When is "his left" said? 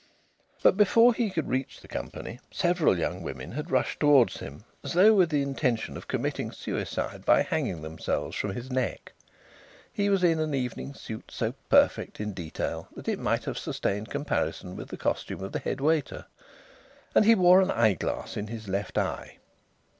18.47-18.97